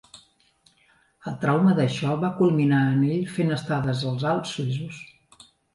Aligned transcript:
El 1.31 1.35
trauma 1.43 1.75
d'això 1.81 2.15
va 2.25 2.33
culminar 2.41 2.81
en 2.97 3.07
ell 3.11 3.31
fent 3.39 3.55
estades 3.61 4.05
als 4.15 4.31
Alps 4.35 4.59
suïssos. 4.61 5.03